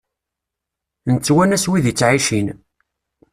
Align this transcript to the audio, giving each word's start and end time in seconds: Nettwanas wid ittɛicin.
Nettwanas 1.13 1.65
wid 1.69 1.85
ittɛicin. 1.91 2.47